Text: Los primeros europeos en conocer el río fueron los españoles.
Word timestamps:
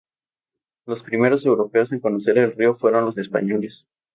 Los 0.87 1.03
primeros 1.03 1.45
europeos 1.45 1.91
en 1.91 1.99
conocer 1.99 2.39
el 2.39 2.53
río 2.53 2.73
fueron 2.73 3.05
los 3.05 3.19
españoles. 3.19 3.85